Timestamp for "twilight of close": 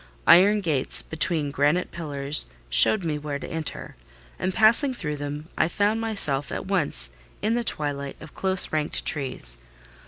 7.63-8.73